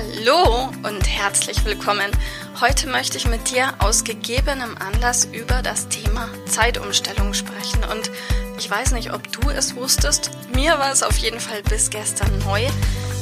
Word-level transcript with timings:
Hallo 0.00 0.70
und 0.82 1.06
herzlich 1.06 1.62
willkommen. 1.66 2.10
Heute 2.58 2.86
möchte 2.86 3.18
ich 3.18 3.26
mit 3.26 3.50
dir 3.50 3.74
aus 3.80 4.02
gegebenem 4.02 4.78
Anlass 4.78 5.26
über 5.26 5.60
das 5.60 5.90
Thema 5.90 6.26
Zeitumstellung 6.46 7.34
sprechen. 7.34 7.84
Und 7.84 8.10
ich 8.56 8.70
weiß 8.70 8.92
nicht, 8.92 9.12
ob 9.12 9.30
du 9.30 9.50
es 9.50 9.76
wusstest. 9.76 10.30
Mir 10.54 10.78
war 10.78 10.90
es 10.90 11.02
auf 11.02 11.18
jeden 11.18 11.38
Fall 11.38 11.62
bis 11.64 11.90
gestern 11.90 12.38
neu. 12.38 12.66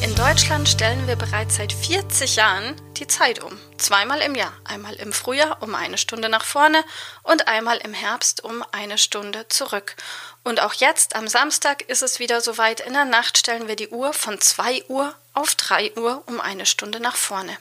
In 0.02 0.14
Deutschland 0.14 0.68
stellen 0.68 1.08
wir 1.08 1.16
bereits 1.16 1.56
seit 1.56 1.72
40 1.72 2.36
Jahren 2.36 2.76
die 2.96 3.08
Zeit 3.08 3.42
um. 3.42 3.58
Zweimal 3.76 4.20
im 4.20 4.36
Jahr. 4.36 4.52
Einmal 4.62 4.94
im 4.94 5.12
Frühjahr 5.12 5.60
um 5.60 5.74
eine 5.74 5.98
Stunde 5.98 6.28
nach 6.28 6.44
vorne 6.44 6.84
und 7.24 7.48
einmal 7.48 7.78
im 7.78 7.92
Herbst 7.92 8.44
um 8.44 8.64
eine 8.70 8.98
Stunde 8.98 9.48
zurück. 9.48 9.96
Und 10.44 10.62
auch 10.62 10.74
jetzt 10.74 11.16
am 11.16 11.26
Samstag 11.26 11.82
ist 11.82 12.02
es 12.02 12.20
wieder 12.20 12.40
soweit. 12.40 12.78
In 12.78 12.92
der 12.92 13.04
Nacht 13.04 13.36
stellen 13.36 13.66
wir 13.66 13.74
die 13.74 13.88
Uhr 13.88 14.12
von 14.12 14.40
2 14.40 14.84
Uhr 14.86 15.12
auf 15.38 15.54
3 15.54 15.96
Uhr 15.96 16.24
um 16.26 16.40
eine 16.40 16.66
Stunde 16.66 16.98
nach 16.98 17.16
vorne. 17.16 17.56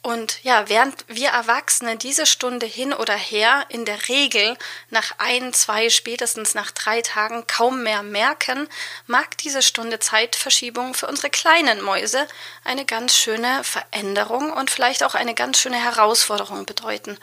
Und 0.00 0.44
ja, 0.44 0.68
während 0.68 1.04
wir 1.08 1.30
Erwachsene 1.30 1.96
diese 1.96 2.24
Stunde 2.24 2.66
hin 2.66 2.92
oder 2.92 3.16
her 3.16 3.64
in 3.68 3.84
der 3.84 4.08
Regel 4.08 4.56
nach 4.90 5.12
ein, 5.18 5.52
zwei, 5.52 5.90
spätestens 5.90 6.54
nach 6.54 6.70
drei 6.70 7.02
Tagen 7.02 7.46
kaum 7.48 7.82
mehr 7.82 8.04
merken, 8.04 8.68
mag 9.06 9.36
diese 9.38 9.60
Stunde 9.60 9.98
Zeitverschiebung 9.98 10.94
für 10.94 11.08
unsere 11.08 11.30
kleinen 11.30 11.82
Mäuse 11.82 12.28
eine 12.62 12.84
ganz 12.84 13.16
schöne 13.16 13.64
Veränderung 13.64 14.52
und 14.52 14.70
vielleicht 14.70 15.02
auch 15.02 15.14
eine 15.14 15.34
ganz 15.34 15.58
schöne 15.58 15.82
Herausforderung 15.82 16.64
bedeuten. 16.64 17.18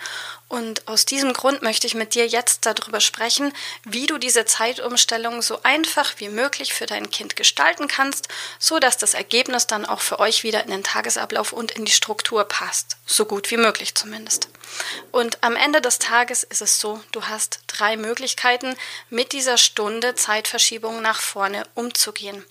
Und 0.47 0.88
aus 0.88 1.05
diesem 1.05 1.33
Grund 1.33 1.63
möchte 1.63 1.88
ich 1.88 1.95
mit 1.95 2.13
dir 2.13 2.27
jetzt 2.27 2.67
darüber 2.67 2.99
sprechen, 2.99 3.51
wie 3.83 4.05
du 4.05 4.19
diese 4.19 4.45
Zeitumstellung 4.45 5.41
so 5.41 5.63
einfach 5.63 6.13
wie 6.17 6.29
möglich 6.29 6.73
für 6.73 6.85
dein 6.85 7.09
Kind 7.09 7.35
gestalten 7.35 7.88
kannst, 7.88 8.27
so 8.59 8.79
dass 8.79 8.97
das 8.97 9.16
Ergebnis 9.16 9.66
dann 9.66 9.85
auch 9.85 10.01
für 10.01 10.19
euch 10.19 10.43
wieder 10.43 10.63
in 10.63 10.69
den 10.69 10.83
Tagesablauf 10.83 11.51
und 11.51 11.71
in 11.71 11.85
die 11.85 11.91
Struktur 11.91 12.43
passt. 12.43 12.97
So 13.07 13.25
gut 13.25 13.49
wie 13.49 13.57
möglich 13.57 13.95
zumindest. 13.95 14.47
Und 15.11 15.43
am 15.43 15.55
Ende 15.55 15.81
des 15.81 15.97
Tages 15.97 16.43
ist 16.43 16.61
es 16.61 16.79
so, 16.79 17.01
du 17.11 17.23
hast 17.23 17.61
drei 17.66 17.97
Möglichkeiten, 17.97 18.75
mit 19.09 19.31
dieser 19.31 19.57
Stunde 19.57 20.13
Zeitverschiebung 20.13 21.01
nach 21.01 21.21
vorne 21.21 21.63
umzugehen. 21.73 22.45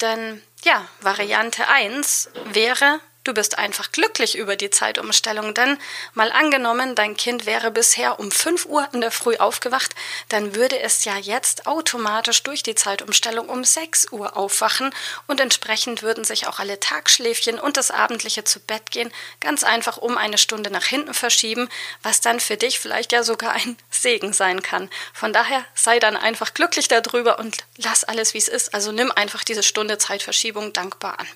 Denn 0.00 0.42
ja, 0.64 0.88
Variante 1.00 1.68
1 1.68 2.30
wäre, 2.46 3.00
Du 3.22 3.34
bist 3.34 3.58
einfach 3.58 3.92
glücklich 3.92 4.38
über 4.38 4.56
die 4.56 4.70
Zeitumstellung, 4.70 5.52
denn 5.52 5.76
mal 6.14 6.32
angenommen, 6.32 6.94
dein 6.94 7.18
Kind 7.18 7.44
wäre 7.44 7.70
bisher 7.70 8.18
um 8.18 8.30
5 8.30 8.64
Uhr 8.64 8.88
in 8.94 9.02
der 9.02 9.10
Früh 9.10 9.36
aufgewacht, 9.36 9.94
dann 10.30 10.54
würde 10.54 10.80
es 10.80 11.04
ja 11.04 11.18
jetzt 11.18 11.66
automatisch 11.66 12.42
durch 12.44 12.62
die 12.62 12.74
Zeitumstellung 12.74 13.50
um 13.50 13.62
6 13.62 14.12
Uhr 14.12 14.38
aufwachen 14.38 14.94
und 15.26 15.38
entsprechend 15.38 16.02
würden 16.02 16.24
sich 16.24 16.46
auch 16.46 16.60
alle 16.60 16.80
Tagschläfchen 16.80 17.60
und 17.60 17.76
das 17.76 17.90
abendliche 17.90 18.44
zu 18.44 18.58
Bett 18.58 18.90
gehen 18.90 19.12
ganz 19.40 19.64
einfach 19.64 19.98
um 19.98 20.16
eine 20.16 20.38
Stunde 20.38 20.70
nach 20.70 20.86
hinten 20.86 21.12
verschieben, 21.12 21.68
was 22.02 22.22
dann 22.22 22.40
für 22.40 22.56
dich 22.56 22.80
vielleicht 22.80 23.12
ja 23.12 23.22
sogar 23.22 23.52
ein 23.52 23.76
Segen 23.90 24.32
sein 24.32 24.62
kann. 24.62 24.88
Von 25.12 25.34
daher 25.34 25.62
sei 25.74 25.98
dann 25.98 26.16
einfach 26.16 26.54
glücklich 26.54 26.88
darüber 26.88 27.38
und 27.38 27.58
lass 27.76 28.02
alles 28.02 28.32
wie 28.32 28.38
es 28.38 28.48
ist, 28.48 28.72
also 28.72 28.92
nimm 28.92 29.12
einfach 29.12 29.44
diese 29.44 29.62
Stunde 29.62 29.98
Zeitverschiebung 29.98 30.72
dankbar 30.72 31.20
an. 31.20 31.26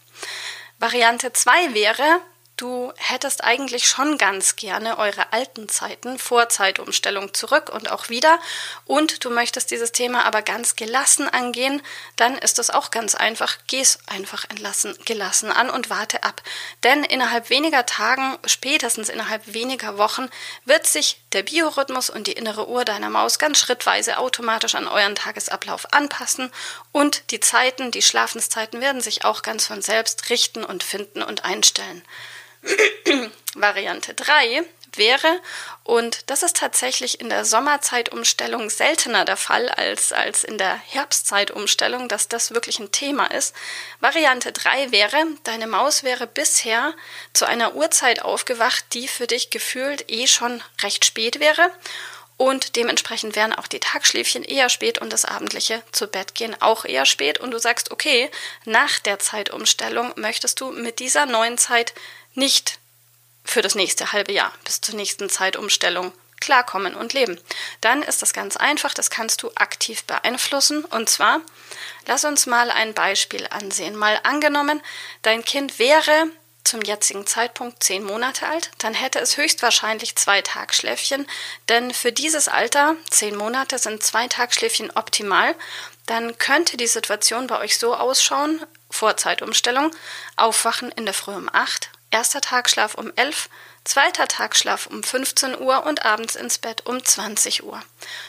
Variante 0.84 1.33
2 1.33 1.72
wäre, 1.72 2.21
Du 2.56 2.92
hättest 2.94 3.42
eigentlich 3.42 3.88
schon 3.88 4.16
ganz 4.16 4.54
gerne 4.54 4.98
eure 4.98 5.32
alten 5.32 5.69
Zeiten 5.69 6.20
vor 6.20 6.48
Zeitumstellung 6.48 7.34
zurück 7.34 7.69
und 7.69 7.91
auch 7.91 8.10
wieder 8.10 8.38
und 8.84 9.25
du 9.25 9.31
möchtest 9.31 9.72
dieses 9.72 9.91
Thema 9.91 10.25
aber 10.25 10.41
ganz 10.41 10.76
gelassen 10.76 11.28
angehen, 11.28 11.82
dann 12.15 12.38
ist 12.38 12.60
es 12.60 12.70
auch 12.70 12.92
ganz 12.92 13.16
einfach, 13.16 13.59
geh's 13.66 13.98
einfach 14.06 14.48
entlassen, 14.48 14.97
gelassen 15.04 15.50
an 15.50 15.69
und 15.69 15.91
warte 15.91 16.22
ab. 16.22 16.42
Denn 16.84 17.03
innerhalb 17.03 17.50
weniger 17.50 17.87
Tagen, 17.87 18.38
spätestens 18.47 19.09
innerhalb 19.09 19.53
weniger 19.53 19.98
Wochen, 19.98 20.31
wird 20.65 20.86
sich 20.86 21.21
der 21.32 21.42
Biorhythmus 21.42 22.09
und 22.09 22.28
die 22.28 22.34
innere 22.34 22.69
Uhr 22.69 22.84
deiner 22.84 23.10
Maus 23.10 23.41
ganz 23.41 23.59
schrittweise 23.59 24.19
automatisch 24.19 24.76
an 24.76 24.86
euren 24.86 25.16
Tagesablauf 25.16 25.92
anpassen 25.92 26.53
und 26.92 27.32
die 27.32 27.41
Zeiten, 27.41 27.91
die 27.91 28.03
Schlafenszeiten 28.03 28.81
werden 28.81 29.00
sich 29.00 29.25
auch 29.25 29.42
ganz 29.42 29.66
von 29.66 29.82
selbst 29.82 30.31
richten 30.31 30.62
und 30.62 30.84
finden 30.84 31.25
und 31.25 31.44
einstellen. 31.44 32.04
Variante 33.55 34.15
3 34.15 34.65
wäre, 34.97 35.41
und 35.83 36.31
das 36.31 36.43
ist 36.43 36.57
tatsächlich 36.57 37.21
in 37.21 37.29
der 37.29 37.45
Sommerzeitumstellung 37.45 38.71
seltener 38.71 39.25
der 39.25 39.37
Fall 39.37 39.69
als, 39.69 40.13
als 40.13 40.45
in 40.45 40.57
der 40.57 40.75
Herbstzeitumstellung, 40.75 42.09
dass 42.09 42.29
das 42.29 42.55
wirklich 42.55 42.79
ein 42.79 42.91
Thema 42.91 43.27
ist. 43.27 43.55
Variante 44.01 44.53
3 44.53 44.93
wäre, 44.93 45.27
deine 45.45 45.67
Maus 45.67 46.03
wäre 46.03 46.27
bisher 46.27 46.95
zu 47.33 47.45
einer 47.45 47.75
Uhrzeit 47.75 48.23
aufgewacht, 48.23 48.85
die 48.93 49.09
für 49.09 49.27
dich 49.27 49.51
gefühlt 49.51 50.11
eh 50.11 50.27
schon 50.27 50.63
recht 50.83 51.05
spät 51.05 51.41
wäre. 51.41 51.71
Und 52.37 52.75
dementsprechend 52.77 53.37
wären 53.37 53.53
auch 53.53 53.69
die 53.69 53.81
Tagschläfchen 53.81 54.43
eher 54.43 54.69
spät 54.69 54.99
und 54.99 55.12
das 55.12 55.25
abendliche 55.25 55.83
zu 55.93 56.09
Bett 56.09 56.34
gehen 56.34 56.61
auch 56.61 56.84
eher 56.84 57.06
spät. 57.06 57.39
Und 57.39 57.53
du 57.53 57.59
sagst, 57.59 57.93
okay, 57.93 58.31
nach 58.65 58.99
der 58.99 59.21
Zeitumstellung 59.21 60.12
möchtest 60.17 60.61
du 60.61 60.72
mit 60.72 60.99
dieser 60.99 61.27
neuen 61.27 61.59
Zeit 61.59 61.95
nicht 62.34 62.78
für 63.45 63.62
das 63.62 63.75
nächste 63.75 64.12
halbe 64.12 64.33
Jahr 64.33 64.53
bis 64.65 64.81
zur 64.81 64.97
nächsten 64.97 65.31
Zeitumstellung 65.31 66.12
klarkommen 66.41 66.95
und 66.95 67.12
leben. 67.12 67.41
Dann 67.81 68.03
ist 68.03 68.21
das 68.21 68.33
ganz 68.33 68.56
einfach, 68.56 68.93
das 68.95 69.11
kannst 69.11 69.43
du 69.43 69.51
aktiv 69.55 70.05
beeinflussen. 70.05 70.84
Und 70.84 71.09
zwar, 71.09 71.41
lass 72.06 72.25
uns 72.25 72.47
mal 72.47 72.71
ein 72.71 72.95
Beispiel 72.95 73.47
ansehen. 73.49 73.97
Mal 73.97 74.19
angenommen, 74.25 74.83
dein 75.22 75.45
Kind 75.45 75.78
wäre 75.78 76.27
zum 76.65 76.81
jetzigen 76.83 77.27
Zeitpunkt 77.27 77.83
zehn 77.83 78.03
Monate 78.03 78.49
alt, 78.49 78.71
dann 78.79 78.95
hätte 78.95 79.21
es 79.21 79.37
höchstwahrscheinlich 79.37 80.17
zwei 80.17 80.43
Tagschläfchen, 80.43 81.27
denn 81.69 81.93
für 81.93 82.13
dieses 82.13 82.49
Alter, 82.49 82.97
zehn 83.11 83.37
Monate, 83.37 83.79
sind 83.79 84.03
zwei 84.03 84.27
Tagschläfchen 84.29 84.91
optimal. 84.91 85.55
Dann 86.07 86.37
könnte 86.39 86.77
die 86.77 86.87
Situation 86.87 87.47
bei 87.47 87.59
euch 87.59 87.79
so 87.79 87.95
ausschauen, 87.95 88.65
vor 88.91 89.17
Zeitumstellung, 89.17 89.91
aufwachen 90.37 90.91
in 90.93 91.05
der 91.05 91.15
Früh 91.15 91.35
um 91.35 91.49
acht, 91.53 91.91
Erster 92.15 92.41
Tagschlaf 92.41 92.95
um 92.95 93.13
11, 93.17 93.49
zweiter 93.83 94.29
Tagschlaf 94.29 94.87
um 94.87 95.03
15 95.03 95.59
Uhr 95.59 95.85
und 95.85 96.05
abends 96.05 96.37
ins 96.37 96.59
Bett 96.59 96.87
um 96.87 97.05
20 97.05 97.65
Uhr. 97.65 97.83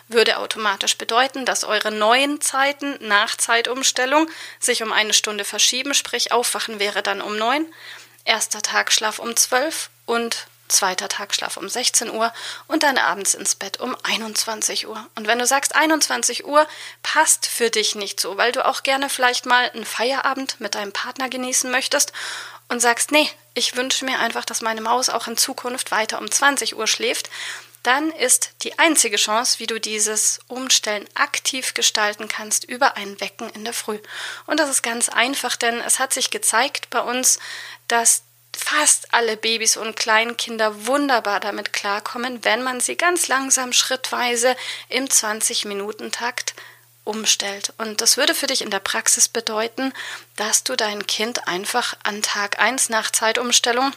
Würde 0.07 0.39
automatisch 0.39 0.97
bedeuten, 0.97 1.45
dass 1.45 1.63
eure 1.65 1.91
neuen 1.91 2.41
Zeiten 2.41 2.97
nach 3.01 3.37
Zeitumstellung 3.37 4.27
sich 4.59 4.81
um 4.81 4.91
eine 4.91 5.13
Stunde 5.13 5.45
verschieben, 5.45 5.93
sprich 5.93 6.31
Aufwachen 6.31 6.79
wäre 6.79 7.03
dann 7.03 7.21
um 7.21 7.37
9, 7.37 7.67
erster 8.25 8.61
Tagschlaf 8.61 9.19
um 9.19 9.35
12 9.35 9.89
und 10.05 10.47
zweiter 10.67 11.07
Tagschlaf 11.07 11.57
um 11.57 11.69
16 11.69 12.09
Uhr 12.09 12.33
und 12.67 12.83
dann 12.83 12.97
abends 12.97 13.35
ins 13.35 13.55
Bett 13.55 13.79
um 13.79 13.95
21 14.03 14.87
Uhr. 14.87 15.07
Und 15.15 15.27
wenn 15.27 15.39
du 15.39 15.45
sagst, 15.45 15.75
21 15.75 16.45
Uhr 16.45 16.67
passt 17.03 17.45
für 17.45 17.69
dich 17.69 17.95
nicht 17.95 18.19
so, 18.19 18.37
weil 18.37 18.51
du 18.51 18.65
auch 18.65 18.83
gerne 18.83 19.09
vielleicht 19.09 19.45
mal 19.45 19.69
einen 19.69 19.85
Feierabend 19.85 20.59
mit 20.59 20.75
deinem 20.75 20.91
Partner 20.91 21.29
genießen 21.29 21.69
möchtest 21.69 22.13
und 22.67 22.79
sagst, 22.79 23.11
nee, 23.11 23.29
ich 23.53 23.75
wünsche 23.75 24.05
mir 24.05 24.19
einfach, 24.19 24.43
dass 24.43 24.61
meine 24.61 24.81
Maus 24.81 25.09
auch 25.09 25.27
in 25.27 25.37
Zukunft 25.37 25.91
weiter 25.91 26.19
um 26.19 26.29
20 26.29 26.75
Uhr 26.75 26.87
schläft, 26.87 27.29
dann 27.85 28.11
ist 28.11 28.51
die 28.63 28.79
einzige 28.79 29.17
Chance, 29.17 29.59
wie 29.59 29.67
du 29.67 29.79
dieses 29.79 30.39
Umstellen 30.47 31.07
aktiv 31.13 31.73
gestalten 31.73 32.27
kannst, 32.27 32.63
über 32.63 32.97
ein 32.97 33.19
Wecken 33.21 33.49
in 33.51 33.63
der 33.63 33.73
Früh. 33.73 33.99
Und 34.47 34.59
das 34.59 34.69
ist 34.69 34.81
ganz 34.81 35.09
einfach, 35.09 35.55
denn 35.55 35.79
es 35.81 35.99
hat 35.99 36.13
sich 36.13 36.31
gezeigt 36.31 36.89
bei 36.89 37.01
uns, 37.01 37.39
dass 37.87 38.23
fast 38.55 39.13
alle 39.13 39.37
Babys 39.37 39.77
und 39.77 39.95
Kleinkinder 39.95 40.87
wunderbar 40.87 41.39
damit 41.39 41.73
klarkommen, 41.73 42.43
wenn 42.43 42.63
man 42.63 42.79
sie 42.79 42.95
ganz 42.95 43.27
langsam 43.27 43.73
schrittweise 43.73 44.55
im 44.89 45.05
20-Minuten-Takt 45.05 46.55
umstellt. 47.03 47.73
Und 47.77 48.01
das 48.01 48.17
würde 48.17 48.33
für 48.33 48.47
dich 48.47 48.61
in 48.61 48.71
der 48.71 48.79
Praxis 48.79 49.27
bedeuten, 49.27 49.93
dass 50.35 50.63
du 50.63 50.75
dein 50.75 51.05
Kind 51.05 51.47
einfach 51.47 51.95
an 52.03 52.21
Tag 52.21 52.59
1 52.59 52.89
nach 52.89 53.11
Zeitumstellung 53.11 53.93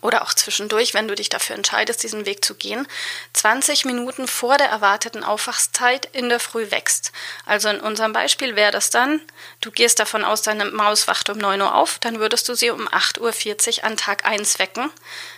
oder 0.00 0.22
auch 0.22 0.34
zwischendurch, 0.34 0.94
wenn 0.94 1.08
du 1.08 1.14
dich 1.14 1.28
dafür 1.28 1.56
entscheidest, 1.56 2.02
diesen 2.02 2.26
Weg 2.26 2.44
zu 2.44 2.54
gehen, 2.54 2.86
20 3.32 3.84
Minuten 3.84 4.28
vor 4.28 4.56
der 4.56 4.68
erwarteten 4.68 5.24
Aufwachszeit 5.24 6.06
in 6.12 6.28
der 6.28 6.40
Früh 6.40 6.70
wächst. 6.70 7.12
Also 7.46 7.68
in 7.68 7.80
unserem 7.80 8.12
Beispiel 8.12 8.56
wäre 8.56 8.72
das 8.72 8.90
dann, 8.90 9.20
du 9.60 9.70
gehst 9.70 9.98
davon 9.98 10.24
aus, 10.24 10.42
deine 10.42 10.66
Maus 10.66 11.08
wacht 11.08 11.30
um 11.30 11.38
9 11.38 11.60
Uhr 11.60 11.74
auf, 11.74 11.98
dann 11.98 12.20
würdest 12.20 12.48
du 12.48 12.54
sie 12.54 12.70
um 12.70 12.88
8.40 12.88 13.78
Uhr 13.78 13.84
an 13.84 13.96
Tag 13.96 14.24
1 14.24 14.58
wecken, 14.58 14.90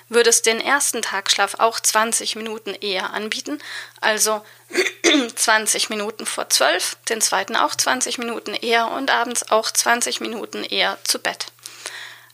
würdest 0.09 0.47
den 0.47 0.61
ersten 0.61 1.03
Tagschlaf 1.03 1.57
auch 1.59 1.81
20 1.81 2.37
Minuten 2.37 2.75
eher 2.75 3.11
anbieten, 3.11 3.59
also 4.01 4.45
20 5.35 5.91
Minuten 5.91 6.27
vor 6.27 6.49
12, 6.49 6.97
den 7.09 7.21
zweiten 7.21 7.57
auch 7.57 7.75
20 7.75 8.19
Minuten 8.19 8.55
eher 8.55 8.91
und 8.91 9.11
abends 9.11 9.51
auch 9.51 9.71
20 9.71 10.21
Minuten 10.21 10.65
eher 10.65 10.99
zu 11.05 11.19
Bett. 11.19 11.47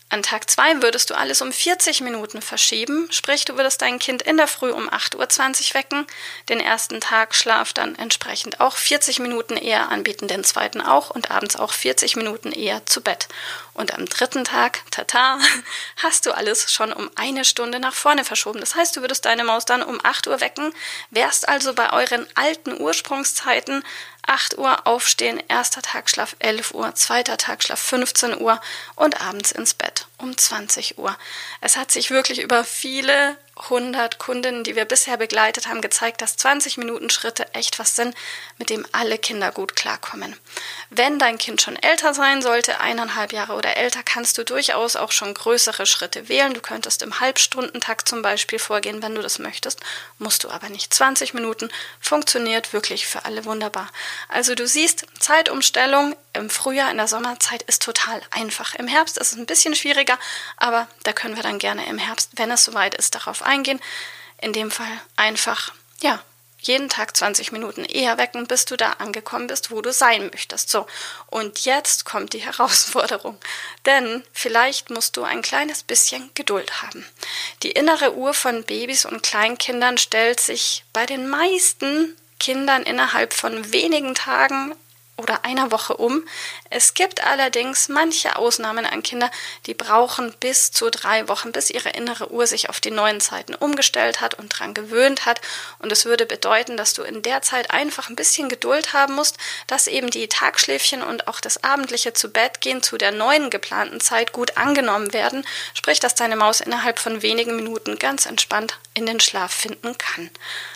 An 0.09 0.23
Tag 0.23 0.49
2 0.49 0.81
würdest 0.81 1.09
du 1.09 1.15
alles 1.15 1.41
um 1.41 1.51
40 1.51 1.99
Minuten 1.99 2.41
verschieben, 2.41 3.09
sprich 3.11 3.43
du 3.43 3.57
würdest 3.57 3.81
dein 3.81 3.99
Kind 3.99 4.21
in 4.21 4.37
der 4.37 4.47
Früh 4.47 4.71
um 4.71 4.89
8.20 4.89 5.17
Uhr 5.17 5.73
wecken, 5.73 6.07
den 6.47 6.61
ersten 6.61 7.01
Tag 7.01 7.35
Schlaf 7.35 7.73
dann 7.73 7.93
entsprechend 7.95 8.61
auch 8.61 8.77
40 8.77 9.19
Minuten 9.19 9.57
eher 9.57 9.89
anbieten, 9.89 10.29
den 10.29 10.45
zweiten 10.45 10.79
auch 10.79 11.09
und 11.09 11.29
abends 11.29 11.57
auch 11.57 11.73
40 11.73 12.15
Minuten 12.15 12.53
eher 12.53 12.85
zu 12.85 13.01
Bett. 13.01 13.27
Und 13.73 13.93
am 13.93 14.05
dritten 14.05 14.45
Tag, 14.45 14.79
tata, 14.91 15.39
hast 15.97 16.25
du 16.25 16.31
alles 16.31 16.71
schon 16.71 16.93
um 16.93 17.11
eine 17.15 17.43
Stunde 17.43 17.81
nach 17.81 17.93
vorne 17.93 18.23
verschoben. 18.23 18.61
Das 18.61 18.75
heißt, 18.75 18.95
du 18.95 19.01
würdest 19.01 19.25
deine 19.25 19.43
Maus 19.43 19.65
dann 19.65 19.83
um 19.83 19.99
8 20.01 20.27
Uhr 20.27 20.39
wecken, 20.39 20.73
wärst 21.11 21.49
also 21.49 21.73
bei 21.73 21.91
euren 21.91 22.25
alten 22.33 22.79
Ursprungszeiten 22.79 23.83
8 24.27 24.57
Uhr 24.57 24.85
aufstehen, 24.85 25.41
erster 25.47 25.81
Tagschlaf 25.81 26.35
11 26.39 26.73
Uhr, 26.73 26.93
zweiter 26.95 27.37
Tagschlaf 27.37 27.79
15 27.79 28.39
Uhr 28.39 28.59
und 28.95 29.19
abends 29.21 29.51
ins 29.51 29.73
Bett 29.73 30.07
um 30.17 30.35
20 30.35 30.97
Uhr. 30.97 31.15
Es 31.61 31.77
hat 31.77 31.91
sich 31.91 32.09
wirklich 32.09 32.41
über 32.41 32.63
viele 32.63 33.37
100 33.63 34.19
Kundinnen, 34.19 34.63
die 34.63 34.75
wir 34.75 34.85
bisher 34.85 35.17
begleitet 35.17 35.67
haben, 35.67 35.81
gezeigt, 35.81 36.21
dass 36.21 36.37
20 36.37 36.77
Minuten 36.77 37.09
Schritte 37.09 37.53
echt 37.53 37.79
was 37.79 37.95
sind, 37.95 38.15
mit 38.57 38.69
dem 38.69 38.85
alle 38.91 39.17
Kinder 39.17 39.51
gut 39.51 39.75
klarkommen. 39.75 40.35
Wenn 40.89 41.19
dein 41.19 41.37
Kind 41.37 41.61
schon 41.61 41.75
älter 41.75 42.13
sein 42.13 42.41
sollte, 42.41 42.79
eineinhalb 42.79 43.33
Jahre 43.33 43.53
oder 43.53 43.77
älter, 43.77 44.01
kannst 44.03 44.37
du 44.37 44.43
durchaus 44.43 44.95
auch 44.95 45.11
schon 45.11 45.33
größere 45.33 45.85
Schritte 45.85 46.29
wählen. 46.29 46.53
Du 46.53 46.61
könntest 46.61 47.01
im 47.01 47.19
Halbstundentakt 47.19 48.07
zum 48.07 48.21
Beispiel 48.21 48.59
vorgehen, 48.59 49.01
wenn 49.01 49.15
du 49.15 49.21
das 49.21 49.39
möchtest, 49.39 49.79
musst 50.19 50.43
du 50.43 50.49
aber 50.49 50.69
nicht. 50.69 50.93
20 50.93 51.33
Minuten 51.33 51.69
funktioniert 51.99 52.73
wirklich 52.73 53.07
für 53.07 53.25
alle 53.25 53.45
wunderbar. 53.45 53.89
Also 54.29 54.55
du 54.55 54.67
siehst, 54.67 55.05
Zeitumstellung 55.19 56.15
im 56.37 56.49
Frühjahr, 56.49 56.91
in 56.91 56.97
der 56.97 57.07
Sommerzeit 57.07 57.63
ist 57.63 57.83
total 57.83 58.21
einfach. 58.31 58.75
Im 58.75 58.87
Herbst 58.87 59.17
ist 59.17 59.33
es 59.33 59.37
ein 59.37 59.45
bisschen 59.45 59.75
schwieriger, 59.75 60.17
aber 60.55 60.87
da 61.03 61.13
können 61.13 61.35
wir 61.35 61.43
dann 61.43 61.59
gerne 61.59 61.85
im 61.87 61.97
Herbst, 61.97 62.31
wenn 62.35 62.51
es 62.51 62.63
soweit 62.63 62.95
ist, 62.95 63.15
darauf 63.15 63.43
eingehen. 63.43 63.79
In 64.39 64.53
dem 64.53 64.71
Fall 64.71 64.91
einfach, 65.15 65.73
ja, 66.01 66.23
jeden 66.59 66.89
Tag 66.89 67.15
20 67.15 67.51
Minuten 67.51 67.85
eher 67.85 68.17
wecken, 68.17 68.47
bis 68.47 68.65
du 68.65 68.77
da 68.77 68.93
angekommen 68.93 69.47
bist, 69.47 69.71
wo 69.71 69.81
du 69.81 69.93
sein 69.93 70.29
möchtest. 70.31 70.69
So, 70.69 70.87
und 71.27 71.65
jetzt 71.65 72.05
kommt 72.05 72.33
die 72.33 72.39
Herausforderung. 72.45 73.37
Denn 73.85 74.23
vielleicht 74.33 74.89
musst 74.89 75.17
du 75.17 75.23
ein 75.23 75.41
kleines 75.41 75.83
bisschen 75.83 76.29
Geduld 76.33 76.81
haben. 76.81 77.05
Die 77.63 77.71
innere 77.71 78.15
Uhr 78.15 78.33
von 78.33 78.63
Babys 78.63 79.05
und 79.05 79.23
Kleinkindern 79.23 79.97
stellt 79.97 80.39
sich 80.39 80.83
bei 80.93 81.05
den 81.05 81.27
meisten 81.27 82.15
Kindern 82.39 82.83
innerhalb 82.83 83.33
von 83.33 83.71
wenigen 83.71 84.13
Tagen 84.15 84.75
oder 85.17 85.43
einer 85.43 85.71
Woche 85.71 85.97
um. 85.97 86.23
Es 86.69 86.93
gibt 86.93 87.25
allerdings 87.25 87.89
manche 87.89 88.35
Ausnahmen 88.35 88.85
an 88.85 89.03
Kinder, 89.03 89.31
die 89.65 89.73
brauchen 89.73 90.33
bis 90.39 90.71
zu 90.71 90.89
drei 90.89 91.27
Wochen, 91.27 91.51
bis 91.51 91.69
ihre 91.69 91.89
innere 91.89 92.31
Uhr 92.31 92.45
sich 92.45 92.69
auf 92.69 92.79
die 92.79 92.91
neuen 92.91 93.19
Zeiten 93.19 93.55
umgestellt 93.55 94.21
hat 94.21 94.35
und 94.35 94.49
dran 94.49 94.73
gewöhnt 94.73 95.25
hat. 95.25 95.41
Und 95.79 95.91
es 95.91 96.05
würde 96.05 96.25
bedeuten, 96.25 96.77
dass 96.77 96.93
du 96.93 97.01
in 97.01 97.23
der 97.23 97.41
Zeit 97.41 97.71
einfach 97.71 98.09
ein 98.09 98.15
bisschen 98.15 98.47
Geduld 98.47 98.93
haben 98.93 99.15
musst, 99.15 99.37
dass 99.65 99.87
eben 99.87 100.11
die 100.11 100.27
Tagschläfchen 100.27 101.01
und 101.01 101.27
auch 101.27 101.39
das 101.39 101.63
abendliche 101.63 102.13
zu 102.13 102.29
Bett 102.29 102.61
gehen 102.61 102.83
zu 102.83 102.97
der 102.97 103.11
neuen 103.11 103.49
geplanten 103.49 103.99
Zeit 103.99 104.31
gut 104.31 104.55
angenommen 104.55 105.13
werden. 105.13 105.45
Sprich, 105.73 105.99
dass 105.99 106.15
deine 106.15 106.35
Maus 106.35 106.61
innerhalb 106.61 106.99
von 106.99 107.23
wenigen 107.23 107.55
Minuten 107.55 107.97
ganz 107.97 108.27
entspannt 108.27 108.77
in 108.93 109.07
den 109.07 109.19
Schlaf 109.19 109.51
finden 109.51 109.97
kann. 109.97 110.29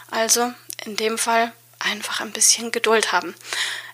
Also 0.10 0.52
in 0.84 0.96
dem 0.96 1.18
Fall 1.18 1.52
einfach 1.80 2.22
ein 2.22 2.32
bisschen 2.32 2.72
Geduld 2.72 3.12
haben. 3.12 3.36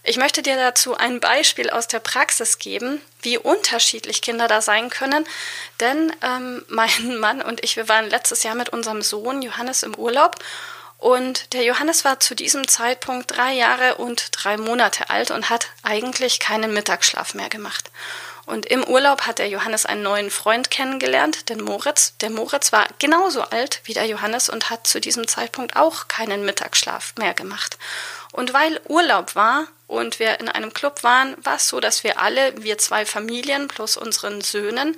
Ich 0.10 0.16
möchte 0.16 0.42
dir 0.42 0.56
dazu 0.56 0.96
ein 0.96 1.20
Beispiel 1.20 1.70
aus 1.70 1.90
der 1.90 2.00
Praxis 2.00 2.60
geben, 2.60 3.02
wie 3.24 3.38
unterschiedlich 3.38 4.22
Kinder 4.22 4.48
da 4.48 4.62
sein 4.62 4.90
können. 4.90 5.28
Denn 5.82 6.14
ähm, 6.22 6.64
mein 6.70 7.18
Mann 7.20 7.42
und 7.42 7.62
ich, 7.62 7.76
wir 7.76 7.90
waren 7.90 8.10
letztes 8.10 8.44
Jahr 8.44 8.56
mit 8.56 8.70
unserem 8.70 9.02
Sohn 9.02 9.42
Johannes 9.42 9.84
im 9.84 9.96
Urlaub. 9.96 10.36
Und 10.98 11.54
der 11.54 11.64
Johannes 11.64 12.06
war 12.06 12.22
zu 12.22 12.36
diesem 12.36 12.70
Zeitpunkt 12.70 13.36
drei 13.36 13.52
Jahre 13.52 13.96
und 13.96 14.30
drei 14.32 14.56
Monate 14.56 15.10
alt 15.10 15.30
und 15.30 15.50
hat 15.50 15.68
eigentlich 15.84 16.40
keinen 16.40 16.74
Mittagsschlaf 16.74 17.34
mehr 17.34 17.50
gemacht. 17.50 17.92
Und 18.46 18.66
im 18.66 18.86
Urlaub 18.86 19.28
hat 19.28 19.40
der 19.40 19.50
Johannes 19.50 19.86
einen 19.86 20.04
neuen 20.04 20.32
Freund 20.32 20.72
kennengelernt, 20.72 21.50
den 21.50 21.62
Moritz. 21.62 22.14
Der 22.22 22.30
Moritz 22.30 22.72
war 22.72 22.88
genauso 22.98 23.42
alt 23.42 23.82
wie 23.84 23.94
der 23.94 24.06
Johannes 24.06 24.48
und 24.48 24.70
hat 24.70 24.88
zu 24.88 25.02
diesem 25.02 25.28
Zeitpunkt 25.28 25.76
auch 25.76 26.08
keinen 26.08 26.46
Mittagsschlaf 26.46 27.14
mehr 27.20 27.34
gemacht. 27.34 27.78
Und 28.32 28.54
weil 28.54 28.80
Urlaub 28.88 29.36
war 29.36 29.68
und 29.88 30.20
wir 30.20 30.40
in 30.40 30.50
einem 30.50 30.74
Club 30.74 31.04
waren, 31.04 31.36
war 31.44 31.56
es 31.56 31.70
so, 31.70 31.80
dass 31.80 32.04
wir 32.04 32.20
alle, 32.20 32.62
wir 32.62 32.78
zwei 32.78 33.06
Familien 33.06 33.68
plus 33.68 33.98
unseren 33.98 34.42
Söhnen, 34.42 34.98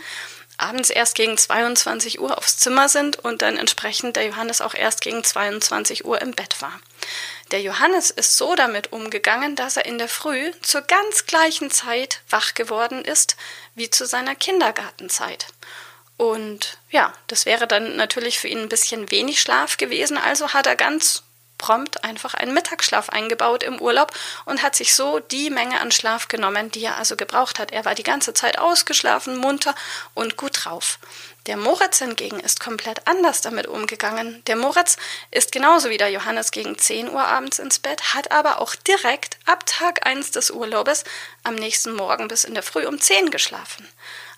abends 0.57 0.89
erst 0.89 1.15
gegen 1.15 1.37
22 1.37 2.19
Uhr 2.19 2.37
aufs 2.37 2.57
Zimmer 2.57 2.89
sind 2.89 3.17
und 3.17 3.41
dann 3.41 3.57
entsprechend 3.57 4.17
der 4.17 4.25
Johannes 4.25 4.61
auch 4.61 4.73
erst 4.73 5.01
gegen 5.01 5.23
22 5.23 6.05
Uhr 6.05 6.21
im 6.21 6.31
Bett 6.31 6.61
war. 6.61 6.79
Der 7.51 7.61
Johannes 7.61 8.11
ist 8.11 8.37
so 8.37 8.55
damit 8.55 8.91
umgegangen, 8.91 9.55
dass 9.55 9.77
er 9.77 9.85
in 9.85 9.97
der 9.97 10.09
Früh 10.09 10.51
zur 10.61 10.81
ganz 10.81 11.25
gleichen 11.25 11.71
Zeit 11.71 12.21
wach 12.29 12.53
geworden 12.53 13.05
ist 13.05 13.37
wie 13.75 13.89
zu 13.89 14.05
seiner 14.05 14.35
Kindergartenzeit. 14.35 15.47
Und 16.17 16.77
ja, 16.91 17.13
das 17.27 17.45
wäre 17.45 17.65
dann 17.65 17.95
natürlich 17.95 18.39
für 18.39 18.49
ihn 18.49 18.59
ein 18.59 18.69
bisschen 18.69 19.09
wenig 19.09 19.39
Schlaf 19.39 19.77
gewesen, 19.77 20.17
also 20.17 20.53
hat 20.53 20.67
er 20.67 20.75
ganz 20.75 21.23
prompt 21.59 22.03
einfach 22.03 22.33
einen 22.33 22.55
Mittagsschlaf 22.55 23.09
eingebaut 23.09 23.61
im 23.61 23.79
Urlaub 23.79 24.11
und 24.45 24.63
hat 24.63 24.75
sich 24.75 24.95
so 24.95 25.19
die 25.19 25.51
Menge 25.51 25.79
an 25.79 25.91
Schlaf 25.91 26.27
genommen, 26.27 26.71
die 26.71 26.83
er 26.83 26.97
also 26.97 27.15
gebraucht 27.15 27.59
hat. 27.59 27.71
Er 27.71 27.85
war 27.85 27.93
die 27.93 28.01
ganze 28.01 28.33
Zeit 28.33 28.57
ausgeschlafen, 28.57 29.37
munter 29.37 29.75
und 30.15 30.37
gut 30.37 30.65
drauf. 30.65 30.97
Der 31.47 31.57
Moritz 31.57 31.99
hingegen 31.99 32.39
ist 32.39 32.59
komplett 32.59 33.07
anders 33.07 33.41
damit 33.41 33.65
umgegangen. 33.67 34.43
Der 34.47 34.55
Moritz 34.55 34.97
ist 35.31 35.51
genauso 35.51 35.89
wie 35.89 35.97
der 35.97 36.09
Johannes 36.09 36.51
gegen 36.51 36.77
10 36.77 37.09
Uhr 37.09 37.23
abends 37.23 37.59
ins 37.59 37.79
Bett, 37.79 38.13
hat 38.13 38.31
aber 38.31 38.61
auch 38.61 38.75
direkt 38.75 39.37
ab 39.45 39.65
Tag 39.65 40.05
1 40.05 40.31
des 40.31 40.51
Urlaubes 40.51 41.05
am 41.43 41.55
nächsten 41.55 41.93
Morgen 41.93 42.27
bis 42.27 42.43
in 42.43 42.53
der 42.53 42.63
Früh 42.63 42.85
um 42.85 42.99
10 42.99 43.31
geschlafen. 43.31 43.87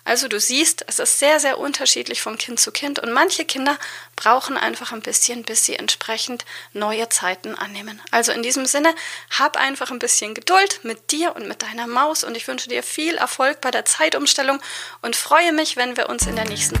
Also 0.04 0.26
du 0.26 0.40
siehst, 0.40 0.84
es 0.88 0.98
ist 0.98 1.20
sehr, 1.20 1.38
sehr 1.38 1.58
unterschiedlich 1.58 2.22
von 2.22 2.36
Kind 2.36 2.58
zu 2.58 2.72
Kind 2.72 2.98
und 2.98 3.12
manche 3.12 3.44
Kinder 3.44 3.78
brauchen 4.16 4.56
einfach 4.56 4.90
ein 4.92 5.00
bisschen, 5.00 5.44
bis 5.44 5.64
sie 5.64 5.76
entsprechend 5.76 6.44
neue 6.72 7.08
Zeiten 7.08 7.54
annehmen. 7.54 8.02
Also 8.10 8.32
in 8.32 8.42
diesem 8.42 8.66
Sinne, 8.66 8.94
hab 9.38 9.56
einfach 9.56 9.92
ein 9.92 10.00
bisschen 10.00 10.34
Geduld 10.34 10.80
mit 10.82 11.12
dir 11.12 11.36
und 11.36 11.46
mit 11.46 11.62
deiner 11.62 11.86
Maus 11.86 12.24
und 12.24 12.36
ich 12.36 12.48
wünsche 12.48 12.68
dir 12.68 12.82
viel 12.82 13.14
Erfolg 13.14 13.60
bei 13.60 13.70
der 13.70 13.84
Zeitumstellung 13.84 14.60
und 15.02 15.14
freue 15.14 15.52
mich, 15.52 15.76
wenn 15.76 15.96
wir 15.96 16.08
uns 16.08 16.26
in 16.26 16.34
der 16.34 16.48
nächsten 16.48 16.80